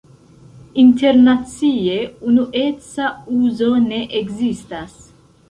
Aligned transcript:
Internacie 0.83 1.97
unueca 2.29 3.05
uzo 3.41 3.71
ne 3.87 4.01
ekzistas. 4.23 4.99